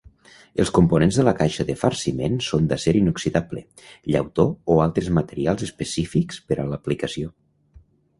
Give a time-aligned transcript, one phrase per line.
[0.61, 3.63] Els components de la caixa de farciment són d'acer inoxidable,
[4.15, 7.31] llautó o altres materials específics per a l'aplicació.